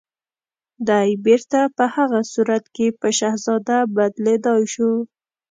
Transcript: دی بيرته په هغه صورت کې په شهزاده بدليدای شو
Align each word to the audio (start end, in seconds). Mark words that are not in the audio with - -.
دی 0.87 1.09
بيرته 1.25 1.59
په 1.77 1.85
هغه 1.95 2.19
صورت 2.33 2.65
کې 2.75 2.87
په 2.99 3.07
شهزاده 3.17 3.77
بدليدای 3.95 4.61
شو 4.73 4.91